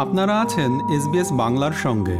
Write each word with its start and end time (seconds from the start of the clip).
আপনারা 0.00 0.40
আছেন 0.40 0.70
এসবিএস 0.96 1.32
বাংলার 1.32 1.72
সঙ্গে। 1.72 2.18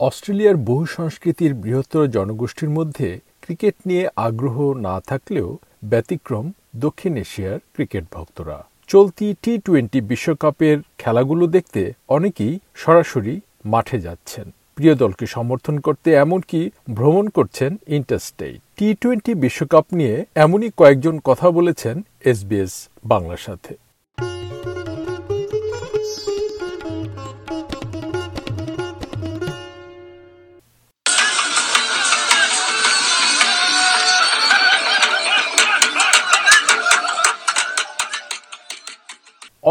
অস্ট্রেলিয়ার 0.00 0.56
বহু 0.56 0.86
সংস্কৃতির 0.86 1.54
বৃহত্তর 1.54 2.06
জনগোষ্ঠীর 2.06 2.70
মধ্যে 2.70 3.20
ক্রিকেট 3.40 3.74
নিয়ে 3.86 4.08
আগ্রহ 4.16 4.72
না 4.72 5.00
থাকলেও 5.00 5.58
ব্যতিক্রম 5.84 6.52
দক্ষিণ 6.76 7.16
এশিয়ার 7.16 7.58
ক্রিকেট 7.74 8.04
ভক্তরা। 8.12 8.64
চলতি 8.88 9.34
টি 9.42 9.58
টোয়েন্টি 9.58 10.00
বিশ্বকাপের 10.00 10.78
খেলাগুলো 10.98 11.46
দেখতে 11.46 11.92
অনেকেই 12.08 12.58
সরাসরি 12.74 13.40
মাঠে 13.64 14.00
যাচ্ছেন। 14.00 14.50
প্রিয় 14.74 14.94
দলকে 14.94 15.26
সমর্থন 15.26 15.78
করতে 15.78 16.12
এমনকি 16.12 16.70
ভ্রমণ 16.94 17.28
করছেন 17.28 17.76
ইন্টারস্টেট। 17.86 18.60
টি 18.76 18.94
টোয়েন্টি 18.94 19.34
বিশ্বকাপ 19.34 19.84
নিয়ে 19.92 20.24
এমনই 20.34 20.70
কয়েকজন 20.76 21.18
কথা 21.24 21.50
বলেছেন 21.50 22.02
এসবিএস 22.24 22.88
বাংলার 23.04 23.36
সাথে। 23.36 23.83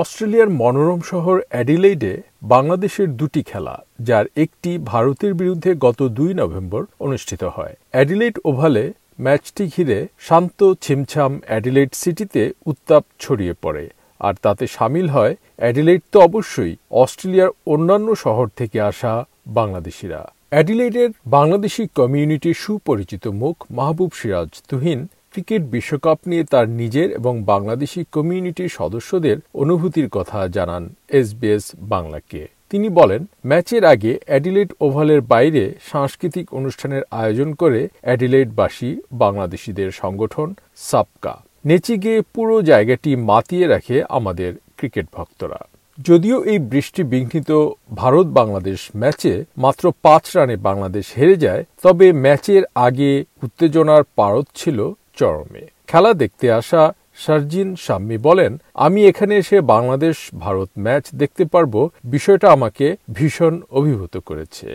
অস্ট্রেলিয়ার 0.04 0.50
মনোরম 0.62 1.02
শহর 1.12 1.38
অ্যাডিলেইডে 1.52 2.14
বাংলাদেশের 2.54 3.10
দুটি 3.20 3.42
খেলা, 3.50 3.76
যার 4.08 4.26
একটি 4.44 4.72
ভারতের 4.92 5.34
বিরুদ্ধে 5.42 5.72
গত 5.86 6.00
দুই 6.18 6.32
নভেম্বর 6.42 6.82
অনুষ্ঠিত 7.06 7.42
হয়। 7.56 7.76
অ্যাডিলেইড 7.94 8.36
ওভালে 8.50 8.84
ম্যাচটি 9.26 9.64
ঘিরে 9.74 10.00
শান্ত, 10.28 10.60
ছিমছাম 10.84 11.32
অ্যাডিলেইড 11.48 11.92
সিটিতে 12.02 12.42
উত্তাপ 12.72 13.04
ছড়িয়ে 13.24 13.56
পড়ে, 13.64 13.86
আর 14.22 14.34
তাতে 14.46 14.66
সামিল 14.76 15.08
হয় 15.16 15.34
অ্যাডিলেইড 15.62 16.04
তো 16.12 16.18
অবশ্যই 16.28 16.74
অস্ট্রেলিয়ার 17.04 17.52
অন্যান্য 17.74 18.08
শহর 18.24 18.48
থেকে 18.60 18.78
আসা 18.92 19.14
বাংলাদেশিরা। 19.60 20.22
অ্যাডিলেইডের 20.54 21.10
বাংলাদেশি 21.38 21.84
কমিউনিটির 22.00 22.58
সুপরিচিত 22.64 23.24
মুখ 23.42 23.56
মাহবুব 23.78 24.12
সিরাজ 24.20 24.50
তুহিন 24.70 25.00
ক্রিকেট 25.34 25.62
বিশ্বকাপ 25.76 26.20
নিয়ে 26.30 26.44
তার 26.44 26.68
নিজের 26.82 27.08
এবং 27.12 27.34
বাংলাদেশি 27.44 28.02
কমিউনিটির 28.12 28.76
সদস্যদের 28.80 29.38
অনুভূতির 29.54 30.08
কথা 30.10 30.40
জানান 30.48 30.84
এসবিএস 31.20 31.66
বাংলাকে। 31.94 32.42
তিনি 32.72 32.88
বলেন, 32.90 33.22
ম্যাচের 33.46 33.84
আগে 33.86 34.12
অ্যাডিলেট 34.26 34.70
ওভালের 34.86 35.22
বাইরে 35.34 35.64
সাংস্কৃতিক 35.92 36.46
অনুষ্ঠানের 36.54 37.04
আয়োজন 37.12 37.50
করে 37.54 37.82
অ্যাডিলেটবাসী 38.02 38.90
বাংলাদেশিদের 39.24 39.90
সংগঠন 39.92 40.48
সাপকা। 40.90 41.36
নেচে 41.66 41.96
গিয়ে 41.98 42.20
পুরো 42.34 42.56
জায়গাটি 42.62 43.12
মাতিয়ে 43.32 43.66
রাখে 43.68 43.96
আমাদের 44.10 44.52
ক্রিকেট 44.78 45.06
ভক্তরা। 45.14 45.60
যদিও 46.00 46.38
এই 46.44 46.60
বৃষ্টি 46.72 47.02
বিঘ্নিত 47.04 47.52
ভারত 47.96 48.28
বাংলাদেশ 48.40 48.80
ম্যাচে 48.96 49.34
মাত্র 49.58 49.84
পাঁচ 50.02 50.24
রানে 50.38 50.56
বাংলাদেশ 50.68 51.06
হেরে 51.18 51.36
যায়, 51.36 51.64
তবে 51.84 52.08
ম্যাচের 52.26 52.64
আগে 52.76 53.12
উত্তেজনার 53.44 54.04
পারদ 54.16 54.46
ছিল 54.56 54.80
চরমে। 55.20 55.64
খেলা 55.88 56.12
দেখতে 56.14 56.46
আসা 56.52 56.84
সার্জিন 57.24 57.70
শাম্মী 57.76 58.18
বলেন, 58.18 58.52
আমি 58.86 59.00
এখানে 59.08 59.34
এসে 59.38 59.58
বাংলাদেশ, 59.74 60.18
ভারত 60.40 60.70
ম্যাচ 60.78 61.06
দেখতে 61.22 61.44
পারব। 61.46 61.74
বিষয়টা 62.06 62.48
আমাকে 62.52 62.86
ভীষণ 63.14 63.54
অভিভূত 63.72 64.16
করেছে। 64.30 64.70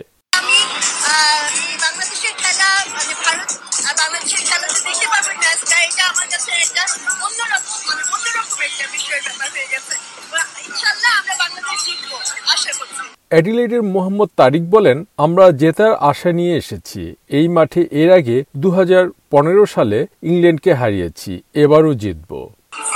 অ্যাডিলেডের 13.31 13.83
মোহাম্মদ 13.83 14.29
তারিক 14.37 14.69
বলেন 14.69 14.97
আমরা 15.17 15.51
জেতার 15.51 15.93
আশা 16.11 16.31
নিয়ে 16.31 16.57
এসেছি। 16.57 17.15
এই 17.29 17.47
মাঠে 17.47 17.87
এর 17.91 18.11
আগে 18.11 18.43
দু 18.57 18.69
হাজার 18.71 19.05
পনেরো 19.31 19.65
সালে 19.65 20.07
ইংল্যান্ডকে 20.23 20.73
হারিয়েছি। 20.73 21.31
এবারও 21.53 21.93
জিতব। 21.93 22.31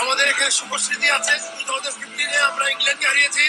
আমাদের 0.02 0.26
এখানে 0.28 0.52
সুপস্থিতি 0.52 1.08
আছে। 1.10 1.34
আমরা 2.50 2.66
ইংল্যান্ডকে 2.70 3.08
হারিয়েছি। 3.08 3.44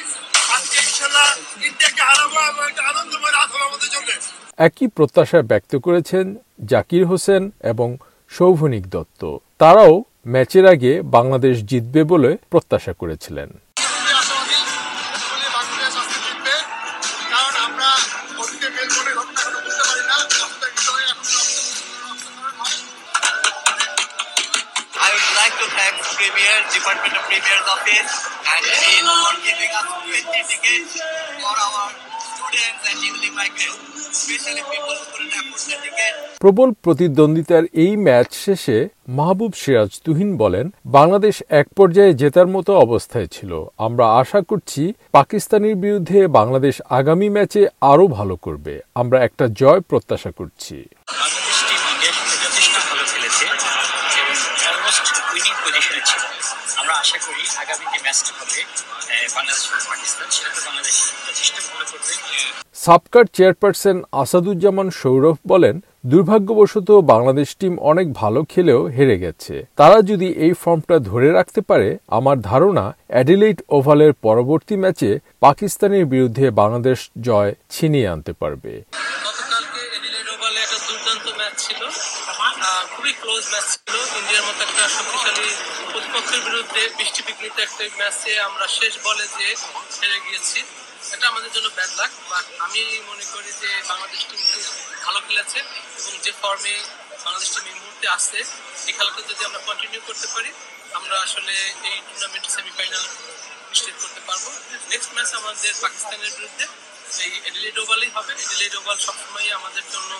একই 4.59 4.87
প্রত্যাশা 4.87 5.43
ব্যক্ত 5.43 5.77
করেছেন 5.77 6.37
জাকির 6.65 7.07
হোসেন 7.07 7.51
এবং 7.63 7.97
সৌভনিক 8.29 8.85
দত্ত। 8.91 9.23
তারাও 9.59 10.05
ম্যাচের 10.27 10.67
আগে 10.67 11.03
বাংলাদেশ 11.03 11.55
জিতবে 11.65 12.05
বলে 12.05 12.37
প্রত্যাশা 12.51 12.93
করেছিলেন। 12.93 13.49
Department 26.73 27.15
of 27.19 27.25
Premier's 27.31 27.67
office, 27.77 28.13
and 28.53 28.63
in 28.93 29.07
for 29.23 29.35
giving 29.47 29.73
us 29.81 29.89
20 29.93 30.43
tickets 30.51 30.91
for 31.43 31.57
our 31.67 31.85
students 32.29 32.83
and 32.91 32.99
newly 33.03 33.31
migrants. 33.41 33.93
প্রবল 36.41 36.73
প্রতিদ্বন্দ্বিতার 36.83 37.65
এই 37.73 37.97
ম্যাচ 37.97 38.27
শেষে 38.33 38.89
মাহবুব 39.09 39.53
সিরাজ 39.53 40.01
তুহিন 40.05 40.37
বলেন 40.37 40.71
বাংলাদেশ 40.87 41.43
এক 41.49 41.67
পর্যায়ে 41.69 42.15
জেতার 42.15 42.47
মতো 42.47 42.77
অবস্থায় 42.79 43.27
ছিল। 43.27 43.65
আমরা 43.79 44.05
আশা 44.15 44.41
করছি 44.41 44.93
পাকিস্তানের 45.13 45.75
বিরুদ্ধে 45.75 46.27
বাংলাদেশ 46.27 46.83
আগামী 46.91 47.29
ম্যাচে 47.29 47.67
আরও 47.81 48.07
ভালো 48.07 48.37
করবে। 48.37 48.81
আমরা 48.95 49.25
একটা 49.25 49.49
জয় 49.53 49.81
প্রত্যাশা 49.81 50.31
করছি। 50.31 50.85
সাবকার 62.85 63.25
চেয়ারপারসন 63.37 63.97
আসাদুজ্জামান 64.23 64.89
সৌরভ 65.01 65.37
বলেন 65.53 65.75
দুর্ভাগ্যবশত 66.07 66.89
বাংলাদেশ 67.13 67.49
টিম 67.61 67.75
অনেক 67.91 68.07
ভালো 68.13 68.41
খেলেও 68.43 68.81
হেরে 68.97 69.17
গেছে। 69.19 69.55
তারা 69.77 69.99
যদি 70.03 70.29
এই 70.47 70.53
ফর্মটা 70.63 70.97
ধরে 71.11 71.29
রাখতে 71.33 71.61
পারে 71.61 71.89
আমার 72.19 72.37
ধারণা 72.41 72.85
অ্যাডিলেইট 73.13 73.59
ওভালের 73.77 74.13
পরবর্তী 74.27 74.75
ম্যাচে 74.77 75.11
পাকিস্তানের 75.41 76.05
বিরুদ্ধে 76.13 76.47
বাংলাদেশ 76.61 76.99
জয় 77.21 77.53
ছিনিয়ে 77.71 78.09
আনতে 78.09 78.33
পারবে। 78.33 78.73
খুবই 82.95 83.13
ক্লোজ 83.23 83.45
ম্যাচ 83.53 83.67
ছিল। 83.75 83.93
ইন্ডিয়ার 84.21 84.45
মতো 84.49 84.63
একটা 84.67 84.85
শক্তিশালী 84.97 85.47
প্রতিপক্ষের 85.95 86.41
বিরুদ্ধে 86.49 86.83
বৃষ্টি 86.99 87.21
বিঘ্নিত 87.27 87.57
একটা 87.67 87.83
ম্যাচে 88.01 88.33
আমরা 88.49 88.67
শেষ 88.79 88.95
বলে 89.07 89.25
যে 89.39 89.47
হেরে 89.99 90.19
গিয়েছি, 90.27 90.59
এটা 91.15 91.25
আমাদের 91.33 91.51
জন্য 91.55 91.69
ব্যাড 91.77 91.93
লাক 92.01 92.11
বাট 92.31 92.47
আমি 92.65 92.81
মনে 93.11 93.25
করি 93.33 93.51
যে 93.63 93.71
বাংলাদেশ 93.91 94.21
টিম 94.29 94.41
ভালো 95.05 95.21
খেলেছে 95.27 95.59
এবং 95.99 96.13
যে 96.25 96.33
ফর্মে 96.41 96.75
বাংলাদেশ 97.25 97.49
টিম 97.55 97.65
এই 97.71 97.77
মুহূর্তে 97.81 98.07
আসছে 98.17 98.39
এই 98.89 98.93
খেলাটা 98.97 99.21
যদি 99.31 99.43
আমরা 99.49 99.61
কন্টিনিউ 99.69 100.01
করতে 100.09 100.27
পারি, 100.35 100.51
আমরা 100.99 101.17
আসলে 101.27 101.55
এই 101.89 101.97
টুর্নামেন্ট 102.07 102.47
সেমিফাইনাল 102.57 103.05
নিশ্চিত 103.71 103.97
করতে 104.03 104.21
পারব। 104.29 104.45
নেক্সট 104.93 105.11
ম্যাচ 105.17 105.31
আমাদের 105.41 105.73
পাকিস্তানের 105.85 106.33
বিরুদ্ধে 106.37 106.65
এই 107.27 107.33
এডিলেড 107.49 107.77
ওভালই 107.83 108.11
হবে। 108.17 108.33
এডিলেড 108.45 108.75
ওভাল 108.81 108.97
সবসময় 109.07 109.49
আমাদের 109.59 109.85
জন্য 109.95 110.11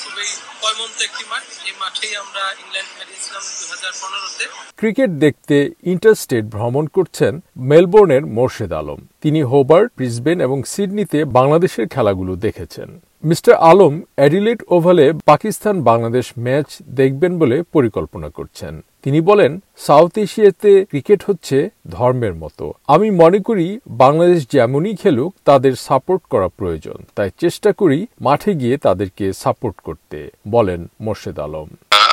খুবই 0.00 0.28
কয়মন্ত 0.62 0.96
একটি 1.08 1.24
মাঠ। 1.30 1.44
এই 1.68 1.74
মাঠেই 1.82 2.12
আমরা 2.22 2.42
ইংল্যান্ড 2.62 2.90
হারিয়েছিলাম 2.96 3.42
দু 3.58 3.64
হাজার 3.72 3.92
পনেরোতে। 4.00 4.44
ক্রিকেট 4.80 5.10
দেখতে 5.24 5.56
ইন্টারস্টেট 5.92 6.44
ভ্রমণ 6.56 6.84
করছেন 6.96 7.32
মেলবোর্নের 7.70 8.24
মোর্শেদ 8.36 8.72
আলম। 8.80 9.00
তিনি 9.22 9.40
হোবার্ট, 9.52 9.90
ব্রিসবেন 9.98 10.38
এবং 10.46 10.58
সিডনিতে 10.72 11.18
বাংলাদেশের 11.38 11.86
খেলাগুলো 11.94 12.32
দেখেছেন। 12.46 12.88
মিস্টার 13.24 13.54
আলম 13.70 13.94
অ্যাডিলেট 14.16 14.60
ওভালে 14.76 15.06
পাকিস্তান 15.30 15.76
বাংলাদেশ 15.90 16.26
ম্যাচ 16.44 16.68
দেখবেন 17.00 17.32
বলে 17.38 17.56
পরিকল্পনা 17.74 18.28
করছেন। 18.28 18.74
তিনি 19.04 19.20
বলেন, 19.20 19.52
সাউথ 19.86 20.12
এশিয়াতে 20.18 20.70
ক্রিকেট 20.90 21.20
হচ্ছে 21.28 21.56
ধর্মের 21.90 22.34
মতো। 22.34 22.64
আমি 22.94 23.08
মনে 23.22 23.38
করি 23.38 23.66
বাংলাদেশ 24.04 24.40
যেমনই 24.54 24.94
খেলুক, 25.02 25.30
তাদের 25.44 25.74
সাপোর্ট 25.86 26.22
করা 26.32 26.48
প্রয়োজন। 26.58 26.98
তাই 27.16 27.30
চেষ্টা 27.40 27.70
করি 27.72 27.98
মাঠে 28.20 28.52
গিয়ে 28.54 28.76
তাদেরকে 28.86 29.26
সাপোর্ট 29.42 29.76
করতে, 29.86 30.18
বলেন 30.48 30.80
মোর্শেদ 31.00 31.38
আলম। 31.46 31.68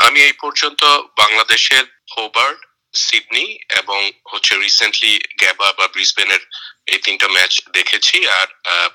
আমি 0.08 0.20
এই 0.30 0.36
পর্যন্ত 0.44 0.82
বাংলাদেশের 1.22 1.86
হোবার্ট 2.14 2.60
সিডনি 2.98 3.46
এবং 3.72 4.00
হচ্ছে 4.32 4.54
রিসেন্টলি 4.58 5.14
গ্যাবা 5.40 5.68
বা 5.80 5.86
ব্রিসবেনের 5.88 6.42
এই 6.88 7.00
তিনটা 7.06 7.28
ম্যাচ 7.28 7.54
দেখেছি 7.74 8.18
আর 8.40 8.48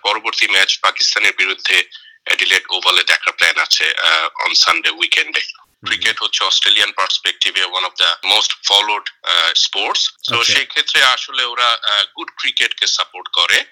পরবর্তী 0.02 0.46
ম্যাচ 0.48 0.70
পাকিস্তানের 0.78 1.34
বিরুদ্ধে 1.38 1.76
অ্যাডিলেট 2.26 2.64
ওভালে 2.70 3.02
দেখার 3.04 3.32
প্ল্যান 3.38 3.56
আছে 3.66 3.86
অন 4.44 4.52
সানডে 4.54 4.90
উইকেন্ডে 4.92 5.42
ক্রিকেট 5.86 6.22
হচ্ছে 6.22 6.44
Australian 6.44 6.92
পার্সপেক্টিভে 6.92 7.64
one 7.64 7.84
of 7.84 7.92
the 7.98 8.16
most 8.24 8.52
followed 8.66 9.08
sports 9.54 10.12
তো। 10.28 10.44
সেই 10.44 10.66
ক্ষেত্রে 10.66 11.02
আসলে 11.04 11.44
ওরা 11.44 11.78
গুড 12.16 12.30
ক্রিকেটকে 12.36 12.86
সাপোর্ট 12.86 13.28
করে। 13.28 13.64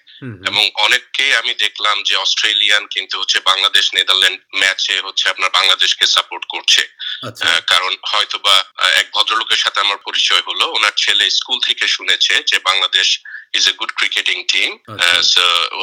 এবং 0.46 0.70
অনেককে 0.74 1.36
আমি 1.36 1.54
দেখলাম 1.54 2.02
যে 2.02 2.16
অস্ট্রেলিয়ান 2.16 2.86
কিন্তু 2.86 3.20
হচ্ছে 3.20 3.40
বাংলাদেশ 3.40 3.94
নেদারল্যান্ড 3.94 4.40
ম্যাচে 4.54 5.00
হচ্ছে 5.00 5.30
আপনার 5.30 5.50
বাংলাদেশকে 5.50 6.06
সাপোর্ট 6.06 6.44
করছে। 6.48 6.88
আচ্ছা। 7.22 7.60
কারণ 7.60 7.96
হয়তোবা 8.06 8.64
এক 8.94 9.06
ভদ্রলোকের 9.14 9.56
সাথে 9.56 9.80
আমার 9.80 9.98
পরিচয় 9.98 10.42
হলো। 10.46 10.72
ওনার 10.72 10.92
ছেলে 10.96 11.30
স্কুল 11.30 11.58
থেকে 11.60 11.88
শুনেছে 11.88 12.42
যে 12.46 12.58
Bangladesh 12.58 13.20
is 13.58 13.64
a 13.70 13.72
good 13.80 13.92
cricketing 13.98 14.36
team. 14.52 14.70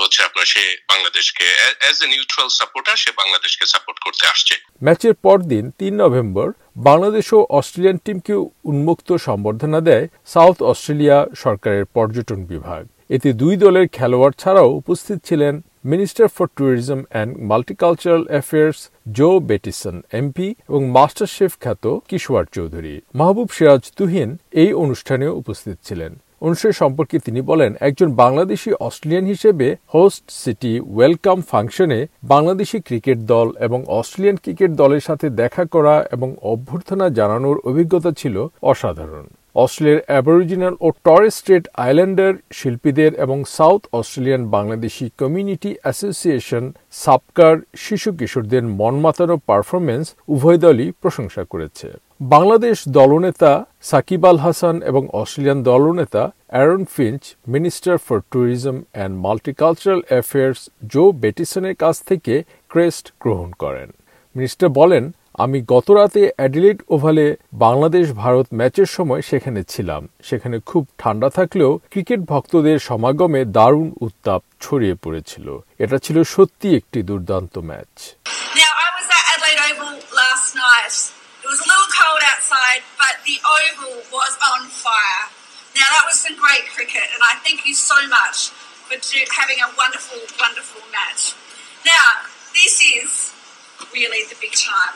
হচ্ছে 0.01 0.19
আপনার 0.27 0.47
সে 0.53 0.63
বাংলাদেশকে 0.91 1.45
অ্যাজ 1.81 1.97
এ 2.05 2.07
নিউট্রাল 2.13 2.49
সাপোর্টার 2.59 2.95
সে 3.03 3.11
বাংলাদেশকে 3.21 3.65
সাপোর্ট 3.73 3.97
করতে 4.05 4.25
আসছে। 4.33 4.55
ম্যাচের 4.85 5.13
পরদিন 5.25 5.63
তিন 5.79 5.93
নভেম্বর 6.03 6.47
বাংলাদেশ 6.89 7.27
ও 7.37 7.39
অস্ট্রেলিয়ান 7.59 7.97
টিমকে 8.05 8.33
উন্মুক্ত 8.71 9.09
সম্বর্ধনা 9.27 9.79
দেয় 9.89 10.05
সাউথ 10.33 10.57
অস্ট্রেলিয়া 10.71 11.17
সরকারের 11.43 11.85
পর্যটন 11.95 12.39
বিভাগ। 12.51 12.81
এতে 13.15 13.29
দুই 13.41 13.55
দলের 13.63 13.85
খেলোয়াড় 13.97 14.35
ছাড়াও 14.41 14.69
উপস্থিত 14.81 15.17
ছিলেন 15.27 15.53
minister 15.91 16.27
for 16.35 16.47
tourism 16.57 16.99
and 17.11 17.31
multicultural 17.49 18.23
affairs 18.31 18.79
Zoe 19.17 19.29
Bettison 19.49 19.95
MP 20.19 20.47
এবং 20.69 20.81
মাস্টার 20.97 21.27
শেফ 21.35 21.53
খ্যাত 21.63 21.85
কিশোয়ার 22.09 22.45
চৌধুরী। 22.55 22.95
মাহবুব 23.19 23.49
সিরাজ 23.55 23.83
তুহিন 23.97 24.29
এই 24.61 24.71
অনুষ্ঠানেও 24.83 25.33
উপস্থিত 25.41 25.77
ছিলেন। 25.87 26.11
অনুষ্ঠান 26.47 26.73
সম্পর্কে 26.81 27.17
তিনি 27.25 27.41
বলেন, 27.51 27.71
একজন 27.87 28.09
বাংলাদেশি 28.23 28.69
অস্ট্রেলিয়ান 28.87 29.25
হিসেবে 29.33 29.67
হোস্ট 29.93 30.23
সিটি 30.41 30.73
ওয়েলকাম 30.95 31.39
ফাংশনে 31.49 31.99
বাংলাদেশি 32.33 32.77
ক্রিকেট 32.87 33.19
দল 33.33 33.47
এবং 33.65 33.79
অস্ট্রেলিয়ান 33.99 34.37
ক্রিকেট 34.43 34.71
দলের 34.81 35.05
সাথে 35.07 35.27
দেখা 35.41 35.63
করা 35.73 35.95
এবং 36.15 36.29
অভ্যর্থনা 36.51 37.05
জানানোর 37.19 37.57
অভিজ্ঞতা 37.69 38.11
ছিল 38.21 38.35
অসাধারণ। 38.71 39.25
অস্ট্রেলিয়ার 39.63 40.05
অ্যাবরিজিনাল 40.07 40.75
ও 40.85 40.87
টরেস 41.05 41.33
স্ট্রেট 41.39 41.65
আইল্যান্ডার 41.85 42.31
শিল্পীদের 42.57 43.11
এবং 43.25 43.37
South 43.57 43.81
Australian 43.99 44.43
Bangladeshi 44.55 45.05
community 45.21 45.71
association 45.81 46.63
সাপকার 47.03 47.55
শিশু 47.85 48.09
কিশোরদের 48.19 48.63
মনমাতানো 48.79 49.35
পারফরমেন্স 49.49 50.05
উভয় 50.33 50.59
দলই 50.65 50.87
প্রশংসা 51.01 51.43
করেছে। 51.51 51.87
বাংলাদেশ 52.21 52.77
দলনেতা 52.87 53.51
সাকিব 53.81 54.25
আল 54.25 54.37
হাসান 54.37 54.75
এবং 54.81 55.03
অস্ট্রেলিয়ান 55.13 55.63
দলনেতা 55.63 56.23
Aaron 56.47 56.83
Finch, 56.95 57.21
minister 57.47 57.95
for 57.97 58.19
tourism 58.31 58.77
and 58.91 59.13
multicultural 59.25 60.01
affairs 60.07 60.61
Zoe 60.93 61.03
বেটিসনের 61.11 61.75
কাছ 61.75 61.95
থেকে 62.03 62.43
ক্রেস্ট 62.69 63.05
গ্রহণ 63.19 63.49
করেন। 63.63 63.89
মিনিস্টার 64.35 64.69
বলেন, 64.69 65.03
আমি 65.43 65.57
গতরাতে 65.73 66.21
অ্যাডিলেড 66.35 66.79
ওভালে 66.89 67.25
বাংলাদেশ 67.53 68.05
ভারত 68.23 68.47
ম্যাচের 68.53 68.85
সময় 68.85 69.21
সেখানে 69.21 69.61
ছিলাম। 69.63 70.01
সেখানে 70.23 70.57
খুব 70.65 70.83
ঠান্ডা 70.97 71.29
থাকলেও 71.29 71.71
ক্রিকেট 71.91 72.19
ভক্তদের 72.31 72.77
সমাগমে 72.79 73.41
দারুণ 73.57 73.87
উত্তাপ 74.01 74.41
ছড়িয়ে 74.61 74.95
পড়েছিল। 75.03 75.47
এটা 75.79 75.97
ছিল 75.97 76.17
সত্যি 76.35 76.67
একটি 76.75 76.99
দুর্দান্ত 77.03 77.53
match. 77.69 77.91
Cold 82.05 82.21
outside, 82.29 82.85
but 83.01 83.17
the 83.25 83.41
Oval 83.41 84.05
was 84.13 84.37
on 84.53 84.69
fire. 84.69 85.25
Now, 85.73 85.89
that 85.89 86.05
was 86.05 86.21
some 86.21 86.37
great 86.37 86.69
cricket, 86.69 87.01
and 87.09 87.21
I 87.25 87.41
thank 87.41 87.65
you 87.65 87.73
so 87.73 87.97
much 88.07 88.53
for 88.85 88.95
having 89.33 89.57
a 89.65 89.73
wonderful, 89.73 90.21
wonderful 90.37 90.85
match. 90.93 91.33
Now, 91.81 92.29
this 92.53 92.77
is 92.77 93.33
really 93.91 94.21
the 94.29 94.37
big 94.39 94.53
time. 94.53 94.93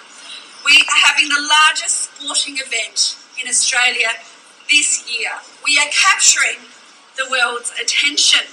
We 0.64 0.78
are 0.78 1.02
having 1.10 1.30
the 1.30 1.42
largest 1.42 2.14
sporting 2.14 2.62
event 2.62 3.18
in 3.42 3.50
Australia 3.50 4.14
this 4.70 5.10
year. 5.10 5.34
We 5.66 5.82
are 5.82 5.90
capturing 5.90 6.62
the 7.18 7.26
world's 7.32 7.74
attention. 7.82 8.46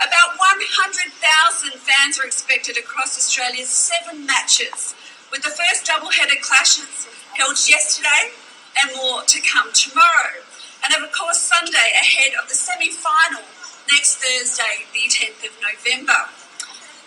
About 0.00 0.34
100,000 0.40 1.78
fans 1.78 2.18
are 2.18 2.24
expected 2.24 2.78
across 2.78 3.18
Australia's 3.20 3.68
seven 3.68 4.24
matches, 4.24 4.96
with 5.30 5.42
the 5.42 5.52
first 5.52 5.86
double-header 5.86 6.40
clashes 6.40 7.06
held 7.34 7.56
yesterday 7.68 8.32
and 8.80 8.96
more 8.96 9.22
to 9.22 9.40
come 9.40 9.72
tomorrow. 9.72 10.42
And 10.84 10.92
of 10.98 11.12
course, 11.12 11.38
Sunday 11.38 11.94
ahead 11.94 12.32
of 12.40 12.48
the 12.48 12.54
semi-final 12.54 13.42
next 13.90 14.18
Thursday, 14.18 14.86
the 14.92 15.06
10th 15.06 15.42
of 15.46 15.54
November. 15.62 16.30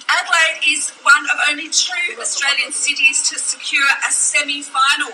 Adelaide 0.07 0.62
is 0.68 0.92
one 1.01 1.25
of 1.33 1.38
only 1.50 1.69
two 1.69 2.16
Australian 2.19 2.72
cities 2.72 3.27
to 3.30 3.39
secure 3.39 3.88
a 4.07 4.12
semi-final. 4.12 5.13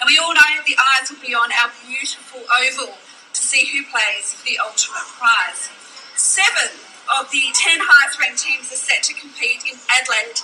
And 0.00 0.06
we 0.06 0.18
all 0.18 0.34
know 0.34 0.60
the 0.66 0.76
eyes 0.76 1.10
will 1.10 1.20
be 1.20 1.34
on 1.34 1.50
our 1.62 1.72
beautiful 1.88 2.42
oval 2.44 2.94
to 3.32 3.40
see 3.40 3.66
who 3.72 3.84
plays 3.90 4.34
for 4.34 4.44
the 4.44 4.58
ultimate 4.58 5.08
prize. 5.16 5.70
Seven 6.16 6.76
of 7.18 7.30
the 7.30 7.42
ten 7.54 7.80
highest 7.80 8.20
ranked 8.20 8.42
teams 8.42 8.72
are 8.72 8.76
set 8.76 9.02
to 9.04 9.14
compete 9.14 9.64
in 9.64 9.78
Adelaide 9.88 10.40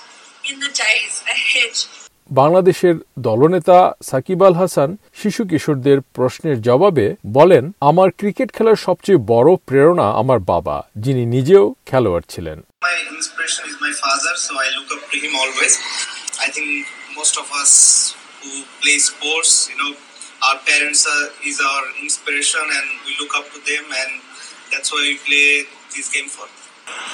in 0.49 0.59
the 0.59 0.69
days 0.73 1.23
ahead. 1.29 2.02
বাংলাদেশের 2.31 2.95
দলনেতা 3.19 3.93
সাকিব 4.03 4.43
আল 4.43 4.53
হাসান 4.53 4.97
শিশু 5.13 5.45
কিশোরদের 5.45 6.01
প্রশ্নের 6.01 6.61
জবাবে 6.61 7.15
বলেন 7.27 7.71
আমার 7.81 8.09
cricket 8.11 8.53
খেলার 8.53 8.75
সবচেয়ে 8.75 9.17
বড় 9.17 9.55
প্রেরণা 9.55 10.11
আমার 10.11 10.39
বাবা 10.39 10.87
যিনি 10.97 11.25
নিজেও 11.25 11.75
খেলোয়াড় 11.85 12.23
ছিলেন। 12.29 12.61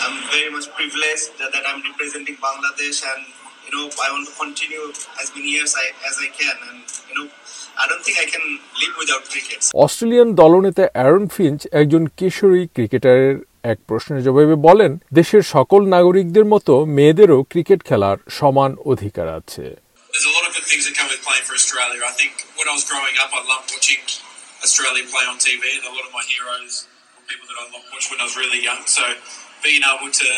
I'm 0.02 0.18
very 0.32 0.50
much 0.56 0.68
privileged 0.80 1.38
that, 1.40 1.50
that 1.54 1.64
I'm 1.70 1.82
representing 1.84 2.38
Bangladesh 2.48 3.00
and 3.12 3.22
you 3.70 3.78
know, 3.78 3.86
I 4.06 4.12
want 4.12 4.26
to 4.28 4.34
continue 4.34 4.84
as 5.22 5.28
many 5.36 5.50
years 5.50 5.76
I, 5.76 5.86
as 6.10 6.16
I 6.18 6.30
can, 6.40 6.56
and 6.70 6.80
you 7.10 7.16
know, 7.18 7.28
I 7.78 7.88
don't 7.88 8.04
think 8.04 8.18
I 8.18 8.28
can 8.34 8.46
live 8.82 8.96
without 9.02 9.24
cricket. 9.32 9.60
Australian 9.86 10.30
দলনেতা 10.42 10.86
Aaron 10.98 11.26
Finch 11.36 11.60
একজন 11.82 12.04
কিশোরী 12.20 12.64
ক্রিকেটারের 12.76 13.36
এক 13.72 13.78
প্রশ্নের 13.90 14.22
জবাবে 14.28 14.56
বলেন 14.68 14.92
দেশের 15.20 15.44
সকল 15.56 15.82
নাগরিকদের 15.96 16.46
মতো 16.54 16.74
মেয়েদেরও 16.98 17.40
ক্রিকেট 17.52 17.80
খেলার 17.90 18.18
সমান 18.38 18.72
অধিকার 18.92 19.28
আছে 19.40 19.66
there's 20.12 20.30
a 20.32 20.36
lot 20.38 20.46
of 20.50 20.52
good 20.58 20.68
things 20.72 20.84
that 20.88 20.96
come 21.00 21.10
with 21.14 21.22
playing 21.28 21.46
for 21.50 21.56
Australia. 21.62 22.02
I 22.12 22.16
think 22.22 22.34
when 22.58 22.68
I 22.72 22.74
was 22.80 22.86
growing 22.92 23.16
up, 23.24 23.30
I 23.40 23.42
loved 23.52 23.68
watching 23.76 24.02
Australia 24.66 25.04
play 25.14 25.26
on 25.32 25.38
TV, 25.48 25.64
and 25.78 25.84
a 25.92 25.94
lot 25.98 26.06
of 26.10 26.14
my 26.20 26.26
heroes 26.34 26.74
were 27.16 27.26
people 27.32 27.46
that 27.50 27.58
I 27.64 27.66
loved 27.74 27.88
when 28.12 28.20
I 28.24 28.26
was 28.30 28.36
really 28.44 28.62
young. 28.70 28.82
So 28.98 29.04
being 29.68 29.84
able 29.92 30.12
to 30.22 30.30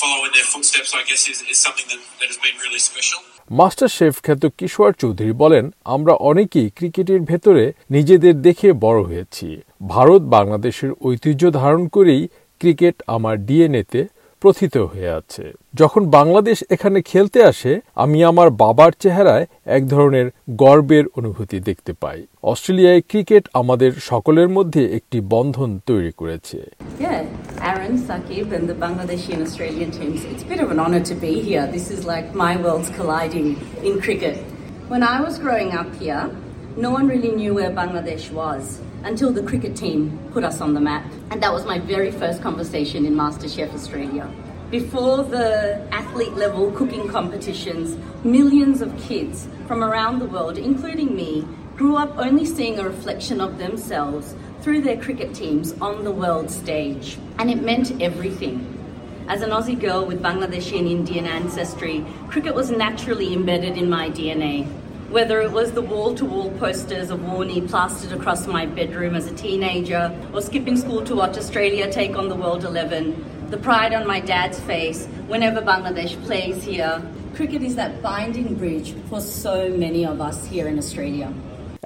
follow 0.00 0.20
in 0.26 0.32
their 0.36 0.48
footsteps, 0.52 0.90
I 1.00 1.02
guess, 1.08 1.22
is, 1.32 1.38
is 1.52 1.58
something 1.66 1.86
that, 1.92 2.00
that 2.18 2.28
has 2.32 2.40
been 2.46 2.56
really 2.64 2.82
special. 2.90 3.20
Master 3.50 3.88
chef 3.88 4.14
খ্যাত 4.22 4.42
কিশোর 4.58 4.92
চৌধুরী 4.92 5.32
বলেন 5.32 5.64
আমরা 5.94 6.14
অনেকেই 6.30 6.68
ক্রিকেটের 6.76 7.20
ভেতরে 7.20 7.64
নিজেদের 7.90 8.34
দেখে 8.42 8.68
বড় 8.84 9.00
হয়েছি। 9.02 9.48
ভারত 9.88 10.22
বাংলাদেশের 10.36 10.90
ঐতিহ্য 11.08 11.42
ধারণ 11.60 11.82
করেই 11.88 12.22
ক্রিকেট 12.60 12.96
আমার 13.06 13.34
ডিএনএতে 13.48 14.00
প্রথিত 14.42 14.74
হয়ে 14.76 15.10
আছে। 15.20 15.44
যখন 15.74 16.02
বাংলাদেশ 16.18 16.58
এখানে 16.70 16.98
খেলতে 17.02 17.38
আসে 17.44 17.72
আমি 17.94 18.18
আমার 18.24 18.48
বাবার 18.62 18.92
চেহারায় 19.02 19.46
এক 19.76 19.82
ধরনের 19.88 20.26
গর্বের 20.62 21.04
অনুভূতি 21.18 21.58
দেখতে 21.60 21.92
পাই। 22.02 22.18
অস্ট্রেলিয়ায় 22.42 23.02
ক্রিকেট 23.10 23.44
আমাদের 23.60 23.90
সকলের 24.10 24.48
মধ্যে 24.48 24.82
একটি 24.98 25.18
বন্ধন 25.34 25.70
তৈরি 25.86 26.12
করেছে। 26.16 26.58
Aaron, 27.60 27.98
Sakib, 27.98 28.52
and 28.52 28.68
the 28.68 28.74
Bangladeshi 28.74 29.32
and 29.32 29.42
Australian 29.42 29.90
teams. 29.90 30.24
It's 30.24 30.42
a 30.42 30.46
bit 30.46 30.60
of 30.60 30.70
an 30.70 30.78
honour 30.78 31.00
to 31.00 31.14
be 31.14 31.40
here. 31.40 31.66
This 31.66 31.90
is 31.90 32.04
like 32.04 32.34
my 32.34 32.56
worlds 32.56 32.90
colliding 32.90 33.58
in 33.82 34.00
cricket. 34.00 34.38
When 34.88 35.02
I 35.02 35.20
was 35.20 35.38
growing 35.38 35.72
up 35.72 35.92
here, 35.96 36.30
no 36.76 36.90
one 36.90 37.08
really 37.08 37.32
knew 37.32 37.54
where 37.54 37.70
Bangladesh 37.70 38.30
was 38.30 38.80
until 39.04 39.32
the 39.32 39.42
cricket 39.42 39.76
team 39.76 40.18
put 40.32 40.44
us 40.44 40.60
on 40.60 40.74
the 40.74 40.80
map. 40.80 41.04
And 41.30 41.42
that 41.42 41.52
was 41.52 41.64
my 41.64 41.78
very 41.78 42.12
first 42.12 42.42
conversation 42.42 43.04
in 43.04 43.14
MasterChef 43.14 43.74
Australia. 43.74 44.30
Before 44.70 45.24
the 45.24 45.86
athlete 45.92 46.34
level 46.34 46.70
cooking 46.72 47.08
competitions, 47.08 47.96
millions 48.24 48.82
of 48.82 48.96
kids 48.98 49.48
from 49.66 49.82
around 49.82 50.18
the 50.18 50.26
world, 50.26 50.58
including 50.58 51.16
me, 51.16 51.46
grew 51.76 51.96
up 51.96 52.16
only 52.18 52.44
seeing 52.44 52.78
a 52.78 52.84
reflection 52.84 53.40
of 53.40 53.58
themselves 53.58 54.34
through 54.67 54.81
their 54.81 54.97
cricket 54.97 55.33
teams 55.33 55.73
on 55.81 56.03
the 56.03 56.11
world 56.11 56.49
stage. 56.49 57.17
And 57.37 57.49
it 57.49 57.61
meant 57.61 58.01
everything. 58.01 58.69
As 59.27 59.41
an 59.41 59.51
Aussie 59.51 59.79
girl 59.79 60.05
with 60.05 60.21
Bangladeshi 60.21 60.79
and 60.79 60.87
Indian 60.87 61.25
ancestry, 61.25 62.05
cricket 62.27 62.55
was 62.55 62.71
naturally 62.71 63.33
embedded 63.33 63.77
in 63.77 63.89
my 63.89 64.09
DNA. 64.09 64.65
Whether 65.09 65.41
it 65.41 65.51
was 65.51 65.71
the 65.71 65.81
wall 65.81 66.15
to 66.15 66.25
wall 66.25 66.49
posters 66.59 67.09
of 67.09 67.19
Warney 67.19 67.69
plastered 67.69 68.11
across 68.11 68.47
my 68.47 68.65
bedroom 68.65 69.15
as 69.15 69.27
a 69.27 69.35
teenager, 69.35 70.11
or 70.33 70.41
skipping 70.41 70.75
school 70.75 71.03
to 71.03 71.15
watch 71.15 71.37
Australia 71.37 71.91
take 71.91 72.17
on 72.17 72.29
the 72.29 72.35
World 72.35 72.63
11, 72.63 73.49
the 73.49 73.57
pride 73.57 73.93
on 73.93 74.07
my 74.07 74.19
dad's 74.19 74.59
face 74.61 75.05
whenever 75.27 75.61
Bangladesh 75.61 76.21
plays 76.25 76.63
here, 76.63 77.01
cricket 77.35 77.61
is 77.61 77.75
that 77.75 78.01
binding 78.01 78.55
bridge 78.55 78.93
for 79.09 79.21
so 79.21 79.69
many 79.69 80.05
of 80.05 80.19
us 80.19 80.45
here 80.47 80.67
in 80.67 80.77
Australia. 80.77 81.29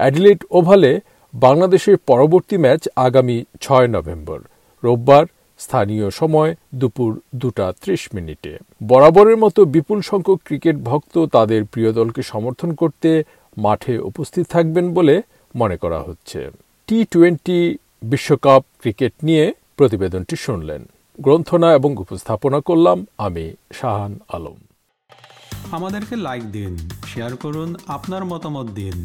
Adelaide 0.03 0.41
ওভালে 0.57 0.91
বাংলাদেশের 1.34 1.96
পরবর্তী 1.96 2.56
match 2.56 2.88
আগামী 2.96 3.44
ছয় 3.60 3.88
November. 3.88 4.40
রোববার 4.84 5.26
স্থানীয় 5.58 6.10
সময় 6.10 6.54
দুপুর 6.74 7.20
দুটা 7.34 7.72
ত্রিশ 7.82 8.08
মিনিটে। 8.14 8.58
বরাবরের 8.82 9.36
মতো 9.36 9.64
বিপুল 9.64 10.00
সংখ্যক 10.00 10.40
ক্রিকেট 10.44 10.76
ভক্ত 10.76 11.26
তাদের 11.26 11.64
প্রিয় 11.64 11.92
দলকে 11.92 12.22
সমর্থন 12.22 12.74
করতে 12.74 13.24
মাঠে 13.56 13.98
উপস্থিত 13.98 14.46
থাকবেন 14.46 14.94
বলে 14.94 15.22
মনে 15.56 15.76
করা 15.76 16.00
হচ্ছে। 16.00 16.50
টি 16.86 17.04
টোয়েন্টি 17.04 17.78
বিশ্বকাপ 18.02 18.64
ক্রিকেট 18.80 19.12
নিয়ে 19.22 19.52
প্রতিবেদনটি 19.76 20.36
শুনলেন। 20.36 20.84
গ্রন্থনা 21.20 21.74
এবং 21.74 21.96
উপস্থাপনা 21.96 22.60
করলাম 22.60 23.06
আমি 23.18 23.54
শাহান 23.72 24.18
আলম। 24.28 24.56
আমাদেরকে 25.72 26.16
লাইক 26.16 26.44
দিন 26.52 26.76
শেয়ার 27.06 27.36
করুন, 27.36 27.74
আপনার 27.86 28.24
মতামত 28.24 28.66
দিন। 28.66 29.04